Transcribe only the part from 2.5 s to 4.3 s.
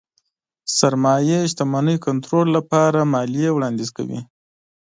لپاره ماليې وړانديز کوي.